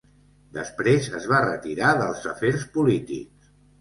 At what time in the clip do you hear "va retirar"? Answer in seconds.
1.33-1.91